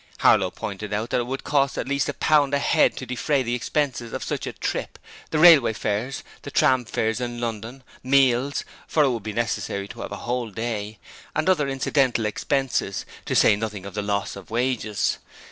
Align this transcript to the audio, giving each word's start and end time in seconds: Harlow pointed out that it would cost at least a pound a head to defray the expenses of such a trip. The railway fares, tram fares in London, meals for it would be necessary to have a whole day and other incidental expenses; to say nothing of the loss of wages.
Harlow 0.21 0.49
pointed 0.49 0.91
out 0.93 1.11
that 1.11 1.19
it 1.19 1.27
would 1.27 1.43
cost 1.43 1.77
at 1.77 1.87
least 1.87 2.09
a 2.09 2.13
pound 2.15 2.55
a 2.55 2.57
head 2.57 2.97
to 2.97 3.05
defray 3.05 3.43
the 3.43 3.53
expenses 3.53 4.13
of 4.13 4.23
such 4.23 4.47
a 4.47 4.51
trip. 4.53 4.97
The 5.29 5.37
railway 5.37 5.73
fares, 5.73 6.23
tram 6.53 6.85
fares 6.85 7.21
in 7.21 7.39
London, 7.39 7.83
meals 8.01 8.65
for 8.87 9.03
it 9.03 9.11
would 9.11 9.21
be 9.21 9.31
necessary 9.31 9.87
to 9.89 10.01
have 10.01 10.11
a 10.11 10.15
whole 10.25 10.49
day 10.49 10.97
and 11.35 11.47
other 11.47 11.67
incidental 11.69 12.25
expenses; 12.25 13.05
to 13.25 13.35
say 13.35 13.55
nothing 13.55 13.85
of 13.85 13.93
the 13.93 14.01
loss 14.01 14.35
of 14.35 14.49
wages. 14.49 15.19